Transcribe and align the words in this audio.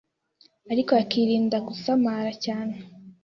ariko 0.71 0.91
akirinda 1.03 1.57
gusamara 1.67 2.31
cyane 2.45 2.75